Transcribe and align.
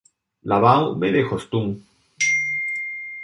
La 0.49 0.59
Baume-d'Hostun 0.59 1.69